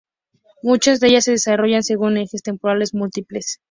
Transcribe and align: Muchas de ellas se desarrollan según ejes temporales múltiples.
Muchas 0.63 0.99
de 0.99 1.09
ellas 1.09 1.25
se 1.25 1.31
desarrollan 1.33 1.83
según 1.83 2.17
ejes 2.17 2.41
temporales 2.41 2.95
múltiples. 2.95 3.59